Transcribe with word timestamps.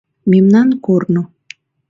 Мемнан 0.31 0.69
корно 0.85 1.23